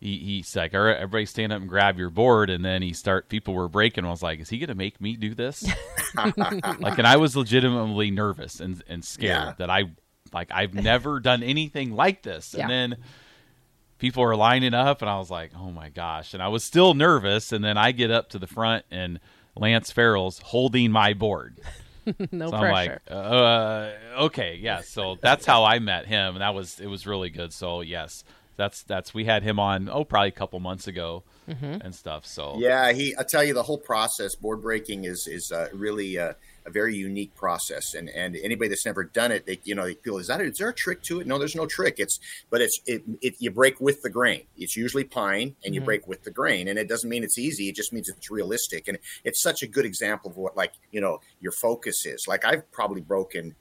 he, 0.00 0.16
he's 0.16 0.56
like 0.56 0.72
all 0.72 0.80
right 0.80 0.96
everybody 0.96 1.26
stand 1.26 1.52
up 1.52 1.60
and 1.60 1.68
grab 1.68 1.98
your 1.98 2.08
board 2.08 2.48
and 2.48 2.64
then 2.64 2.80
he 2.80 2.94
start 2.94 3.28
people 3.28 3.52
were 3.52 3.68
breaking. 3.68 4.06
I 4.06 4.08
was 4.08 4.22
like 4.22 4.40
is 4.40 4.48
he 4.48 4.56
gonna 4.56 4.74
make 4.74 4.98
me 4.98 5.14
do 5.14 5.34
this? 5.34 5.62
Like 6.16 6.96
and 6.96 7.06
i 7.06 7.18
was 7.18 7.36
legitimately 7.36 8.10
nervous 8.10 8.60
and, 8.60 8.82
and 8.88 9.04
scared 9.04 9.48
yeah. 9.48 9.52
that 9.58 9.68
i 9.68 9.84
like 10.32 10.50
i've 10.50 10.72
never 10.72 11.20
done 11.20 11.42
anything 11.42 11.92
like 11.92 12.22
this. 12.22 12.54
Yeah. 12.56 12.62
and 12.62 12.70
then 12.70 12.96
people 13.98 14.22
are 14.22 14.36
lining 14.36 14.72
up 14.72 15.02
and 15.02 15.10
i 15.10 15.18
was 15.18 15.30
like 15.30 15.50
oh 15.54 15.70
my 15.70 15.90
gosh. 15.90 16.32
And 16.32 16.42
i 16.42 16.48
was 16.48 16.64
still 16.64 16.94
nervous. 16.94 17.52
And 17.52 17.62
then 17.62 17.76
i 17.76 17.92
get 17.92 18.10
up 18.10 18.30
to 18.30 18.38
the 18.38 18.46
front 18.46 18.86
and 18.90 19.20
lance 19.54 19.92
farrell's 19.92 20.38
holding 20.38 20.90
my 20.90 21.12
board 21.12 21.60
no 22.32 22.50
so 22.50 22.58
pressure. 22.58 23.00
I'm 23.08 23.16
like, 23.16 23.26
uh, 23.26 24.22
okay, 24.24 24.58
yeah. 24.60 24.80
So 24.80 25.16
that's 25.20 25.46
how 25.46 25.64
I 25.64 25.78
met 25.78 26.06
him, 26.06 26.34
and 26.34 26.40
that 26.40 26.54
was 26.54 26.80
it 26.80 26.86
was 26.86 27.06
really 27.06 27.30
good. 27.30 27.52
So 27.52 27.80
yes, 27.80 28.24
that's 28.56 28.82
that's 28.82 29.12
we 29.12 29.24
had 29.24 29.42
him 29.42 29.58
on 29.58 29.88
oh 29.88 30.04
probably 30.04 30.28
a 30.28 30.32
couple 30.32 30.60
months 30.60 30.86
ago 30.86 31.24
mm-hmm. 31.48 31.80
and 31.82 31.94
stuff. 31.94 32.26
So 32.26 32.56
yeah, 32.58 32.92
he 32.92 33.14
I 33.18 33.22
tell 33.22 33.44
you 33.44 33.54
the 33.54 33.62
whole 33.62 33.78
process 33.78 34.34
board 34.34 34.62
breaking 34.62 35.04
is 35.04 35.26
is 35.26 35.52
uh, 35.52 35.68
really. 35.72 36.18
Uh, 36.18 36.34
a 36.66 36.70
very 36.70 36.94
unique 36.94 37.34
process. 37.34 37.94
And 37.94 38.08
and 38.10 38.36
anybody 38.36 38.68
that's 38.68 38.84
never 38.84 39.04
done 39.04 39.32
it, 39.32 39.46
they 39.46 39.60
you 39.64 39.74
know 39.74 39.84
they 39.84 39.94
feel 39.94 40.18
is 40.18 40.26
that 40.26 40.40
is 40.40 40.58
there 40.58 40.68
a 40.68 40.74
trick 40.74 41.02
to 41.04 41.20
it? 41.20 41.26
No, 41.26 41.38
there's 41.38 41.54
no 41.54 41.66
trick. 41.66 41.94
It's 41.98 42.18
but 42.50 42.60
it's 42.60 42.80
it, 42.86 43.02
it 43.22 43.36
you 43.38 43.50
break 43.50 43.80
with 43.80 44.02
the 44.02 44.10
grain. 44.10 44.42
It's 44.56 44.76
usually 44.76 45.04
pine, 45.04 45.54
and 45.64 45.74
you 45.74 45.80
mm-hmm. 45.80 45.86
break 45.86 46.08
with 46.08 46.24
the 46.24 46.30
grain. 46.30 46.68
And 46.68 46.78
it 46.78 46.88
doesn't 46.88 47.08
mean 47.08 47.24
it's 47.24 47.38
easy. 47.38 47.68
It 47.68 47.76
just 47.76 47.92
means 47.92 48.08
it's 48.08 48.30
realistic. 48.30 48.88
And 48.88 48.98
it's 49.24 49.40
such 49.40 49.62
a 49.62 49.66
good 49.66 49.84
example 49.84 50.30
of 50.30 50.36
what 50.36 50.56
like 50.56 50.72
you 50.90 51.00
know 51.00 51.20
your 51.40 51.52
focus 51.52 52.04
is. 52.04 52.26
Like 52.26 52.44
I've 52.44 52.70
probably 52.72 53.00
broken, 53.00 53.54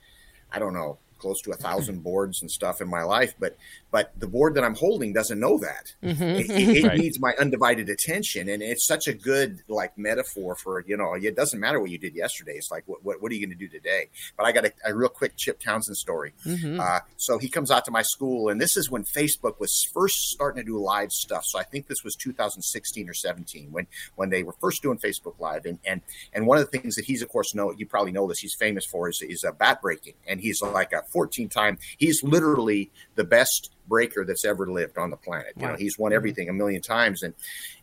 I 0.52 0.60
don't 0.60 0.74
know, 0.74 0.98
close 1.18 1.42
to 1.42 1.52
a 1.52 1.56
thousand 1.56 2.04
boards 2.04 2.42
and 2.42 2.50
stuff 2.50 2.82
in 2.82 2.88
my 2.88 3.04
life, 3.04 3.34
but 3.40 3.58
but 3.92 4.12
the 4.20 4.28
board 4.28 4.56
that 4.56 4.64
I'm 4.66 4.76
holding 4.76 5.14
doesn't 5.14 5.40
know 5.40 5.58
that. 5.60 5.94
Mm-hmm. 6.04 6.24
It, 6.24 6.50
it 6.50 6.84
right. 6.84 7.00
needs 7.00 7.18
my 7.20 7.34
undivided 7.40 7.88
attention, 7.88 8.50
and 8.50 8.62
it's 8.62 8.86
such 8.86 9.08
a 9.08 9.14
good 9.14 9.60
like 9.70 9.98
metaphor 9.98 10.56
for 10.56 10.84
you 10.86 10.98
know 10.98 11.14
it 11.14 11.36
doesn't 11.36 11.60
matter 11.60 11.80
what 11.80 11.90
you 11.90 11.98
did 11.98 12.14
yesterday. 12.14 12.54
It's 12.54 12.72
like 12.72 12.84
what 12.88 13.06
what, 13.06 13.22
what 13.22 13.32
are 13.32 13.36
you 13.36 13.46
going 13.46 13.58
to 13.58 13.68
do 13.68 13.70
today? 13.70 14.10
But 14.36 14.48
I 14.48 14.52
got 14.52 14.66
a, 14.66 14.74
a, 14.86 14.94
real 14.94 15.08
quick 15.08 15.38
Chip 15.38 15.62
Townsend 15.62 15.96
story. 15.96 16.34
Mm-hmm. 16.46 16.80
Uh, 16.80 17.00
so 17.16 17.38
he 17.38 17.48
comes 17.48 17.72
out 17.72 17.86
to 17.86 17.92
my 17.92 18.02
school, 18.02 18.50
and 18.50 18.60
this 18.60 18.76
is 18.76 18.92
when 18.92 19.06
Facebook 19.06 19.60
was 19.60 19.88
first 19.94 20.30
starting 20.30 20.62
to 20.62 20.66
do 20.66 20.78
live 20.78 21.12
stuff. 21.12 21.46
So 21.46 21.58
I 21.58 21.64
think 21.64 21.88
this 21.88 22.04
was 22.04 22.16
2016 22.16 23.10
or 23.10 23.14
17 23.14 23.72
when 23.72 23.88
when 24.16 24.30
they 24.30 24.44
were 24.44 24.56
first 24.60 24.82
doing 24.82 24.98
Facebook 24.98 25.40
Live, 25.40 25.66
and 25.66 25.80
and 25.86 26.02
and 26.34 26.48
one 26.48 26.58
of 26.58 26.70
the 26.70 26.78
things 26.78 26.96
that 26.96 27.06
he's 27.06 27.22
of 27.22 27.30
course 27.30 27.56
know 27.56 27.72
you 27.72 27.86
probably 27.86 28.12
know 28.12 28.28
this 28.28 28.40
he's 28.40 28.56
famous 28.56 28.86
for 28.86 29.08
is 29.08 29.22
is 29.22 29.46
a 29.46 29.54
bat 29.54 29.82
breaking, 29.82 30.16
and 30.28 30.42
he's 30.42 30.62
like 30.62 30.92
a 30.92 31.04
14 31.10 31.50
time. 31.50 31.78
He's 31.98 32.24
literally 32.24 32.92
the 33.16 33.24
best 33.24 33.72
breaker 33.88 34.26
that's 34.26 34.46
ever 34.46 34.70
lived 34.70 34.98
on 34.98 35.10
the 35.10 35.18
planet. 35.18 35.54
You 35.58 35.68
know, 35.68 35.76
he's 35.76 35.98
won 35.98 36.10
mm-hmm. 36.10 36.18
everything 36.18 36.50
a 36.50 36.54
million 36.54 36.82
times, 36.82 37.24
and 37.24 37.34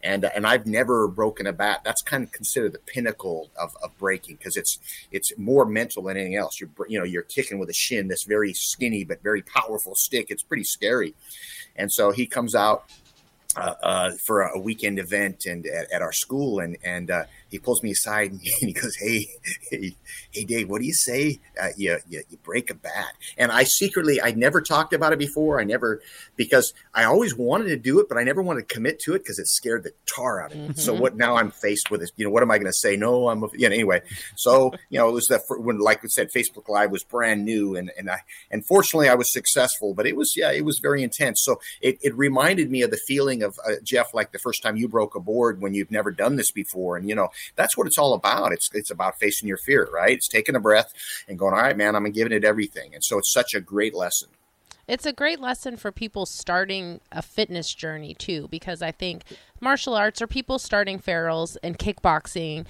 and 0.02 0.24
and 0.24 0.46
I've 0.46 0.66
never 0.66 1.08
broken 1.08 1.46
a 1.46 1.52
bat. 1.52 1.82
That's 1.84 2.02
kind 2.02 2.24
of 2.24 2.32
considered 2.32 2.72
the 2.72 2.78
pinnacle 2.78 3.50
of, 3.60 3.76
of 3.82 3.96
breaking 3.98 4.36
because 4.36 4.56
it's 4.56 4.78
it's 5.10 5.32
more 5.36 5.64
mental 5.64 6.04
than 6.04 6.16
anything 6.16 6.36
else. 6.36 6.60
You're 6.60 6.70
you 6.88 6.98
know 6.98 7.04
you're 7.04 7.22
kicking 7.22 7.58
with 7.58 7.68
a 7.68 7.74
shin 7.74 8.08
that's 8.08 8.24
very 8.24 8.52
skinny 8.54 9.04
but 9.04 9.22
very 9.22 9.42
powerful 9.42 9.94
stick. 9.94 10.26
It's 10.30 10.42
pretty 10.42 10.64
scary, 10.64 11.14
and 11.76 11.92
so 11.92 12.10
he 12.10 12.26
comes 12.26 12.54
out 12.54 12.84
uh, 13.56 13.74
uh, 13.82 14.10
for 14.24 14.42
a 14.42 14.58
weekend 14.58 14.98
event 14.98 15.46
and 15.46 15.66
at, 15.66 15.90
at 15.92 16.02
our 16.02 16.12
school, 16.12 16.58
and 16.58 16.76
and 16.84 17.10
uh, 17.10 17.24
he 17.52 17.58
pulls 17.58 17.82
me 17.82 17.90
aside 17.90 18.32
and 18.32 18.40
he 18.60 18.72
goes, 18.72 18.96
"Hey, 18.96 19.26
hey, 19.70 19.94
hey, 20.32 20.44
Dave, 20.44 20.68
what 20.70 20.80
do 20.80 20.86
you 20.86 20.94
say? 20.94 21.38
Uh, 21.60 21.68
you, 21.76 21.98
you 22.08 22.22
you 22.30 22.38
break 22.38 22.70
a 22.70 22.74
bat?" 22.74 23.14
And 23.36 23.52
I 23.52 23.64
secretly, 23.64 24.20
I 24.20 24.32
never 24.32 24.62
talked 24.62 24.94
about 24.94 25.12
it 25.12 25.18
before. 25.18 25.60
I 25.60 25.64
never 25.64 26.00
because 26.34 26.72
I 26.94 27.04
always 27.04 27.36
wanted 27.36 27.68
to 27.68 27.76
do 27.76 28.00
it, 28.00 28.08
but 28.08 28.16
I 28.16 28.24
never 28.24 28.42
wanted 28.42 28.68
to 28.68 28.74
commit 28.74 28.98
to 29.00 29.14
it 29.14 29.18
because 29.18 29.38
it 29.38 29.46
scared 29.46 29.84
the 29.84 29.92
tar 30.06 30.42
out 30.42 30.52
of 30.52 30.58
me. 30.58 30.68
Mm-hmm. 30.68 30.78
So 30.78 30.94
what? 30.94 31.14
Now 31.14 31.36
I'm 31.36 31.50
faced 31.50 31.90
with 31.90 32.00
this. 32.00 32.10
You 32.16 32.24
know, 32.24 32.30
what 32.30 32.42
am 32.42 32.50
I 32.50 32.56
going 32.56 32.70
to 32.70 32.76
say? 32.76 32.96
No, 32.96 33.28
I'm. 33.28 33.44
A, 33.44 33.48
you 33.52 33.68
know, 33.68 33.74
anyway. 33.74 34.00
So 34.36 34.72
you 34.88 34.98
know, 34.98 35.08
it 35.08 35.12
was 35.12 35.26
that 35.26 35.42
when, 35.50 35.78
like 35.78 36.02
we 36.02 36.08
said, 36.08 36.30
Facebook 36.34 36.68
Live 36.70 36.90
was 36.90 37.04
brand 37.04 37.44
new, 37.44 37.76
and 37.76 37.92
and 37.98 38.10
I 38.10 38.20
and 38.50 38.64
fortunately 38.66 39.10
I 39.10 39.14
was 39.14 39.30
successful, 39.30 39.92
but 39.92 40.06
it 40.06 40.16
was 40.16 40.34
yeah, 40.36 40.50
it 40.52 40.64
was 40.64 40.78
very 40.78 41.02
intense. 41.02 41.42
So 41.42 41.60
it, 41.82 41.98
it 42.02 42.16
reminded 42.16 42.70
me 42.70 42.80
of 42.80 42.90
the 42.90 43.00
feeling 43.06 43.42
of 43.42 43.58
uh, 43.66 43.72
Jeff, 43.82 44.14
like 44.14 44.32
the 44.32 44.38
first 44.38 44.62
time 44.62 44.76
you 44.76 44.88
broke 44.88 45.14
a 45.14 45.20
board 45.20 45.60
when 45.60 45.74
you've 45.74 45.90
never 45.90 46.10
done 46.10 46.36
this 46.36 46.50
before, 46.50 46.96
and 46.96 47.08
you 47.08 47.14
know 47.14 47.28
that's 47.56 47.76
what 47.76 47.86
it's 47.86 47.98
all 47.98 48.14
about. 48.14 48.52
It's 48.52 48.68
it's 48.72 48.90
about 48.90 49.18
facing 49.18 49.48
your 49.48 49.58
fear, 49.58 49.88
right? 49.92 50.12
It's 50.12 50.28
taking 50.28 50.56
a 50.56 50.60
breath 50.60 50.92
and 51.28 51.38
going, 51.38 51.54
all 51.54 51.60
right, 51.60 51.76
man, 51.76 51.94
I'm 51.94 52.10
giving 52.10 52.32
it 52.32 52.44
everything, 52.44 52.94
and 52.94 53.04
so 53.04 53.18
it's 53.18 53.32
such 53.32 53.54
a 53.54 53.60
great 53.60 53.94
lesson. 53.94 54.28
It's 54.88 55.06
a 55.06 55.12
great 55.12 55.40
lesson 55.40 55.76
for 55.76 55.92
people 55.92 56.26
starting 56.26 57.00
a 57.12 57.22
fitness 57.22 57.72
journey 57.72 58.14
too, 58.14 58.48
because 58.50 58.82
I 58.82 58.90
think 58.90 59.22
martial 59.60 59.94
arts 59.94 60.20
or 60.20 60.26
people 60.26 60.58
starting 60.58 60.98
Farrell's 60.98 61.56
and 61.56 61.78
kickboxing 61.78 62.66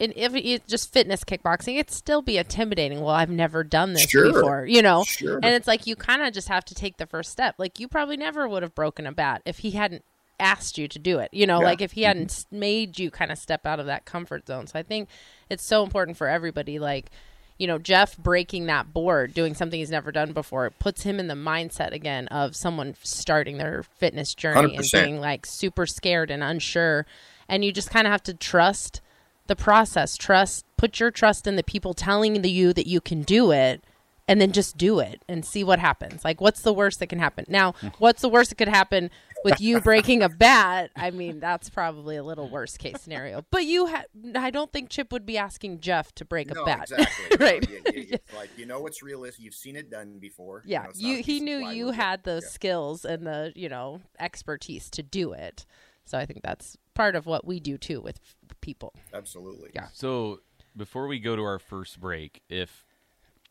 and 0.00 0.14
if 0.16 0.34
it's 0.34 0.66
just 0.66 0.92
fitness 0.92 1.24
kickboxing, 1.24 1.74
it'd 1.74 1.90
still 1.90 2.22
be 2.22 2.38
intimidating. 2.38 3.00
Well, 3.00 3.14
I've 3.14 3.30
never 3.30 3.62
done 3.62 3.92
this 3.92 4.08
sure. 4.08 4.32
before, 4.32 4.64
you 4.66 4.80
know? 4.80 5.04
Sure. 5.04 5.38
And 5.42 5.54
it's 5.54 5.68
like 5.68 5.86
you 5.86 5.94
kind 5.94 6.22
of 6.22 6.32
just 6.32 6.48
have 6.48 6.64
to 6.66 6.74
take 6.74 6.96
the 6.96 7.06
first 7.06 7.30
step. 7.30 7.56
Like 7.58 7.78
you 7.78 7.86
probably 7.86 8.16
never 8.16 8.48
would 8.48 8.62
have 8.62 8.74
broken 8.74 9.06
a 9.06 9.12
bat 9.12 9.42
if 9.44 9.58
he 9.58 9.72
hadn't 9.72 10.04
asked 10.40 10.78
you 10.78 10.88
to 10.88 10.98
do 10.98 11.18
it. 11.18 11.30
You 11.32 11.46
know, 11.46 11.60
yeah. 11.60 11.66
like 11.66 11.80
if 11.80 11.92
he 11.92 12.02
hadn't 12.02 12.30
mm-hmm. 12.30 12.58
made 12.58 12.98
you 12.98 13.10
kind 13.10 13.30
of 13.30 13.38
step 13.38 13.66
out 13.66 13.80
of 13.80 13.86
that 13.86 14.04
comfort 14.04 14.46
zone. 14.46 14.66
So 14.66 14.78
I 14.78 14.82
think 14.82 15.08
it's 15.48 15.64
so 15.64 15.84
important 15.84 16.16
for 16.16 16.28
everybody. 16.28 16.78
Like, 16.78 17.10
you 17.58 17.66
know, 17.66 17.78
Jeff 17.78 18.16
breaking 18.16 18.66
that 18.66 18.92
board, 18.92 19.34
doing 19.34 19.54
something 19.54 19.78
he's 19.78 19.90
never 19.90 20.10
done 20.10 20.32
before, 20.32 20.66
it 20.66 20.78
puts 20.78 21.02
him 21.02 21.20
in 21.20 21.28
the 21.28 21.34
mindset 21.34 21.92
again 21.92 22.26
of 22.28 22.56
someone 22.56 22.96
starting 23.02 23.58
their 23.58 23.82
fitness 23.82 24.34
journey 24.34 24.76
100%. 24.76 24.78
and 24.78 25.04
being 25.04 25.20
like 25.20 25.44
super 25.44 25.86
scared 25.86 26.30
and 26.30 26.42
unsure. 26.42 27.06
And 27.48 27.64
you 27.64 27.72
just 27.72 27.90
kind 27.90 28.06
of 28.06 28.12
have 28.12 28.22
to 28.24 28.34
trust 28.34 29.00
the 29.46 29.56
process. 29.56 30.16
Trust, 30.16 30.64
put 30.76 31.00
your 31.00 31.10
trust 31.10 31.46
in 31.46 31.56
the 31.56 31.62
people 31.62 31.92
telling 31.92 32.42
you 32.44 32.72
that 32.72 32.88
you 32.88 33.00
can 33.00 33.22
do 33.22 33.50
it 33.50 33.84
and 34.30 34.40
then 34.40 34.52
just 34.52 34.76
do 34.76 35.00
it 35.00 35.24
and 35.28 35.44
see 35.44 35.64
what 35.64 35.80
happens. 35.80 36.24
Like, 36.24 36.40
what's 36.40 36.62
the 36.62 36.72
worst 36.72 37.00
that 37.00 37.08
can 37.08 37.18
happen? 37.18 37.46
Now, 37.48 37.74
what's 37.98 38.22
the 38.22 38.28
worst 38.28 38.50
that 38.50 38.56
could 38.56 38.68
happen 38.68 39.10
with 39.44 39.60
you 39.60 39.80
breaking 39.80 40.22
a 40.22 40.28
bat? 40.28 40.90
I 40.96 41.10
mean, 41.10 41.40
that's 41.40 41.70
probably 41.70 42.16
a 42.16 42.22
little 42.22 42.48
worst 42.48 42.78
case 42.78 43.00
scenario. 43.00 43.44
But 43.50 43.66
you, 43.66 43.86
ha- 43.86 44.04
I 44.34 44.50
don't 44.50 44.72
think 44.72 44.90
Chip 44.90 45.12
would 45.12 45.26
be 45.26 45.38
asking 45.38 45.80
Jeff 45.80 46.14
to 46.16 46.24
break 46.24 46.54
no, 46.54 46.62
a 46.62 46.64
bat, 46.64 46.90
exactly. 46.90 47.36
right? 47.40 47.68
No, 47.68 47.92
you, 47.92 48.02
you, 48.02 48.18
like 48.36 48.50
you 48.56 48.66
know, 48.66 48.80
what's 48.80 49.02
realistic. 49.02 49.44
You've 49.44 49.54
seen 49.54 49.76
it 49.76 49.90
done 49.90 50.18
before. 50.18 50.62
Yeah, 50.64 50.86
you. 50.94 51.08
Know, 51.08 51.16
you 51.16 51.22
he 51.22 51.40
knew 51.40 51.68
you 51.68 51.90
had 51.90 52.24
the 52.24 52.40
yeah. 52.42 52.48
skills 52.48 53.04
and 53.04 53.26
the 53.26 53.52
you 53.54 53.68
know 53.68 54.00
expertise 54.18 54.90
to 54.90 55.02
do 55.02 55.32
it. 55.32 55.66
So 56.04 56.18
I 56.18 56.26
think 56.26 56.42
that's 56.42 56.76
part 56.94 57.14
of 57.14 57.26
what 57.26 57.46
we 57.46 57.60
do 57.60 57.78
too 57.78 58.00
with 58.00 58.18
people. 58.60 58.94
Absolutely. 59.14 59.70
Yeah. 59.74 59.88
So 59.92 60.40
before 60.76 61.06
we 61.06 61.20
go 61.20 61.36
to 61.36 61.42
our 61.42 61.58
first 61.58 62.00
break, 62.00 62.42
if 62.48 62.84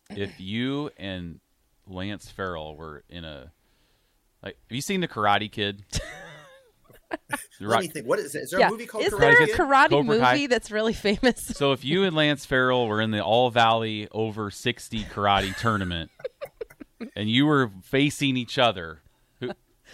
if 0.10 0.40
you 0.40 0.90
and 0.98 1.40
Lance 1.88 2.30
Farrell 2.30 2.76
were 2.76 3.04
in 3.10 3.24
a 3.24 3.52
like, 4.44 4.58
have 4.70 4.76
you 4.76 4.82
seen 4.82 5.02
the 5.02 5.08
Karate 5.08 5.52
Kid? 5.52 5.84
Let 7.60 7.82
me 7.82 7.88
think. 7.88 8.06
What 8.06 8.20
is 8.20 8.36
it? 8.36 8.44
Is 8.44 8.52
there 8.52 8.60
yeah. 8.60 8.68
a 8.68 8.72
movie 8.72 8.86
called 8.86 9.04
is 9.04 9.14
Karate 9.14 9.20
there 9.20 9.44
a 9.44 9.48
karate 9.48 9.90
Cobra 9.90 10.04
movie 10.04 10.20
Kai? 10.20 10.48
that's 10.48 10.72
really 10.72 10.94
famous? 10.94 11.42
so 11.42 11.72
if 11.72 11.84
you 11.84 12.04
and 12.04 12.16
Lance 12.16 12.46
Farrell 12.46 12.88
were 12.88 13.02
in 13.02 13.12
the 13.12 13.22
All 13.22 13.50
Valley 13.50 14.08
over 14.12 14.52
sixty 14.52 15.04
karate 15.04 15.56
tournament, 15.58 16.12
and 17.16 17.30
you 17.30 17.46
were 17.46 17.72
facing 17.84 18.38
each 18.38 18.58
other, 18.58 19.02
who 19.40 19.52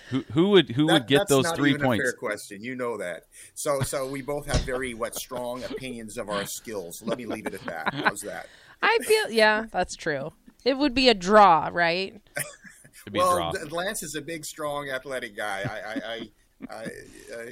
who, 0.09 0.25
who 0.33 0.49
would 0.49 0.69
who 0.71 0.87
that, 0.87 0.93
would 0.93 1.07
get 1.07 1.27
those 1.27 1.49
three 1.51 1.77
points? 1.77 2.03
fair 2.03 2.13
question. 2.13 2.61
You 2.61 2.75
know 2.75 2.97
that. 2.97 3.23
So 3.53 3.81
so 3.81 4.07
we 4.07 4.21
both 4.21 4.45
have 4.47 4.61
very 4.61 4.93
what 4.93 5.15
strong 5.15 5.63
opinions 5.63 6.17
of 6.17 6.29
our 6.29 6.45
skills. 6.45 7.01
Let 7.03 7.17
me 7.17 7.25
leave 7.25 7.47
it 7.47 7.53
at 7.53 7.63
that. 7.65 7.93
How's 7.93 8.21
that? 8.21 8.47
I 8.81 8.97
feel 9.01 9.31
yeah, 9.31 9.65
that's 9.71 9.95
true. 9.95 10.33
It 10.63 10.77
would 10.77 10.93
be 10.93 11.09
a 11.09 11.13
draw, 11.13 11.69
right? 11.71 12.21
well, 13.11 13.53
Lance 13.71 14.03
is 14.03 14.15
a 14.15 14.21
big, 14.21 14.45
strong, 14.45 14.89
athletic 14.89 15.35
guy. 15.35 15.63
I, 15.69 15.89
I, 15.89 16.13
I 16.13 16.29
uh, 16.71 16.85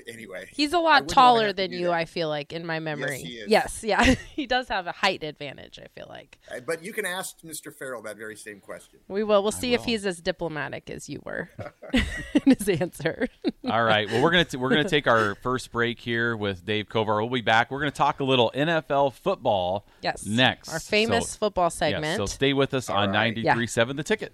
anyway, 0.07 0.47
he's 0.51 0.71
a 0.71 0.79
lot 0.79 1.09
taller 1.09 1.51
than 1.51 1.71
you. 1.71 1.87
That. 1.87 1.93
I 1.93 2.05
feel 2.05 2.29
like 2.29 2.53
in 2.53 2.65
my 2.65 2.79
memory. 2.79 3.21
Yes, 3.21 3.83
yes 3.83 3.83
yeah, 3.83 4.15
he 4.35 4.47
does 4.47 4.69
have 4.69 4.87
a 4.87 4.91
height 4.91 5.23
advantage. 5.23 5.77
I 5.77 5.87
feel 5.87 6.07
like. 6.09 6.37
Uh, 6.49 6.61
but 6.65 6.83
you 6.83 6.93
can 6.93 7.05
ask 7.05 7.41
Mr. 7.41 7.73
Farrell 7.73 8.01
that 8.03 8.17
very 8.17 8.37
same 8.37 8.59
question. 8.59 8.99
We 9.09 9.23
will. 9.23 9.43
We'll 9.43 9.51
see 9.51 9.73
if 9.73 9.83
he's 9.83 10.05
as 10.05 10.21
diplomatic 10.21 10.89
as 10.89 11.09
you 11.09 11.21
were 11.25 11.49
in 11.93 12.55
his 12.57 12.69
answer. 12.69 13.27
All 13.69 13.83
right. 13.83 14.09
Well, 14.09 14.23
we're 14.23 14.31
gonna 14.31 14.45
t- 14.45 14.57
we're 14.57 14.69
gonna 14.69 14.87
take 14.87 15.05
our 15.05 15.35
first 15.35 15.71
break 15.71 15.99
here 15.99 16.37
with 16.37 16.65
Dave 16.65 16.87
Kovar. 16.87 17.21
We'll 17.21 17.29
be 17.29 17.41
back. 17.41 17.71
We're 17.71 17.79
gonna 17.79 17.91
talk 17.91 18.21
a 18.21 18.23
little 18.23 18.51
NFL 18.55 19.13
football. 19.13 19.85
Yes. 20.01 20.25
Next, 20.25 20.69
our 20.69 20.79
famous 20.79 21.29
so, 21.29 21.39
football 21.39 21.69
segment. 21.69 22.05
Yes, 22.05 22.17
so 22.17 22.25
stay 22.25 22.53
with 22.53 22.73
us 22.73 22.89
All 22.89 22.97
on 22.97 23.11
right. 23.11 23.35
93.7 23.35 23.87
yeah. 23.87 23.93
The 23.93 24.03
Ticket. 24.03 24.33